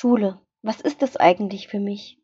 [0.00, 2.18] Schule, was ist das eigentlich für mich?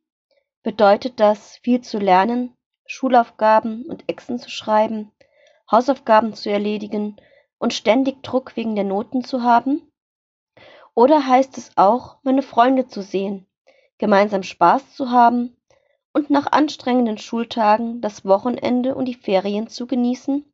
[0.62, 2.56] Bedeutet das, viel zu lernen,
[2.86, 5.12] Schulaufgaben und Exen zu schreiben,
[5.70, 7.20] Hausaufgaben zu erledigen
[7.58, 9.92] und ständig Druck wegen der Noten zu haben?
[10.94, 13.46] Oder heißt es auch, meine Freunde zu sehen,
[13.98, 15.54] gemeinsam Spaß zu haben
[16.14, 20.50] und nach anstrengenden Schultagen das Wochenende und die Ferien zu genießen?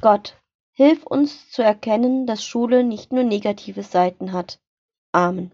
[0.00, 0.40] Gott,
[0.72, 4.60] hilf uns zu erkennen, dass Schule nicht nur negative Seiten hat.
[5.12, 5.52] Amen.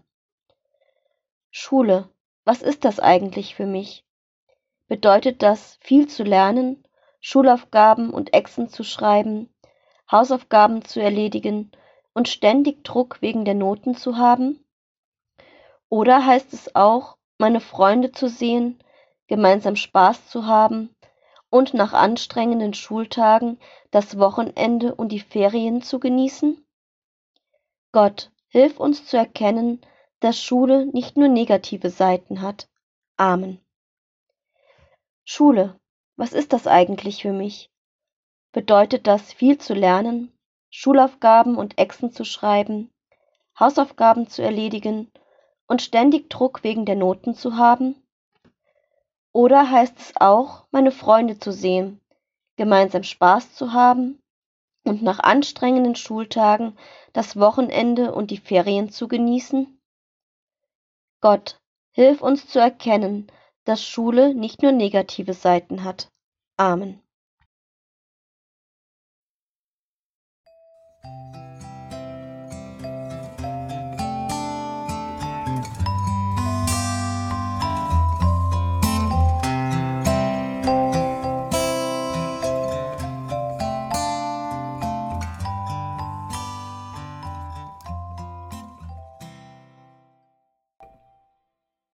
[1.59, 2.07] Schule,
[2.45, 4.05] was ist das eigentlich für mich?
[4.87, 6.83] Bedeutet das, viel zu lernen,
[7.19, 9.49] Schulaufgaben und Exen zu schreiben,
[10.09, 11.71] Hausaufgaben zu erledigen
[12.13, 14.63] und ständig Druck wegen der Noten zu haben?
[15.89, 18.77] Oder heißt es auch, meine Freunde zu sehen,
[19.25, 20.95] gemeinsam Spaß zu haben
[21.49, 26.63] und nach anstrengenden Schultagen das Wochenende und die Ferien zu genießen?
[27.91, 29.81] Gott, hilf uns zu erkennen,
[30.19, 32.67] dass Schule nicht nur negative Seiten hat.
[33.17, 33.59] Amen.
[35.25, 35.79] Schule,
[36.15, 37.69] was ist das eigentlich für mich?
[38.51, 40.31] Bedeutet das, viel zu lernen,
[40.69, 42.89] Schulaufgaben und Exen zu schreiben,
[43.59, 45.11] Hausaufgaben zu erledigen
[45.67, 47.95] und ständig Druck wegen der Noten zu haben?
[49.31, 52.01] Oder heißt es auch, meine Freunde zu sehen,
[52.55, 54.19] gemeinsam Spaß zu haben
[54.83, 56.75] und nach anstrengenden Schultagen
[57.13, 59.76] das Wochenende und die Ferien zu genießen?
[61.21, 61.59] Gott,
[61.91, 63.27] hilf uns zu erkennen,
[63.65, 66.09] dass Schule nicht nur negative Seiten hat.
[66.57, 67.01] Amen.